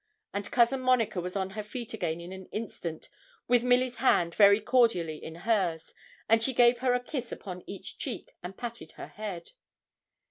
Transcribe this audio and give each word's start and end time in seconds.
And 0.33 0.49
Cousin 0.49 0.79
Monica 0.81 1.21
was 1.21 1.35
on 1.35 1.51
her 1.51 1.61
feet 1.61 1.93
again 1.93 2.19
in 2.19 2.31
an 2.33 2.47
instant, 2.47 3.07
with 3.47 3.61
Milly's 3.63 3.97
hand 3.97 4.33
very 4.33 4.59
cordially 4.59 5.23
in 5.23 5.35
hers; 5.45 5.93
and 6.27 6.41
she 6.41 6.53
gave 6.55 6.79
her 6.79 6.95
a 6.95 6.99
kiss 6.99 7.31
upon 7.31 7.63
each 7.67 7.99
cheek, 7.99 8.35
and 8.41 8.57
patted 8.57 8.93
her 8.93 9.09
head. 9.09 9.51